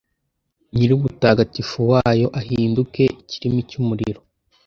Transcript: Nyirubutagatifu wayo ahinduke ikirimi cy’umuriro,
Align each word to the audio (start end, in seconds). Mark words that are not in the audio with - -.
Nyirubutagatifu 0.75 1.77
wayo 1.91 2.27
ahinduke 2.39 3.03
ikirimi 3.21 3.59
cy’umuriro, 3.69 4.21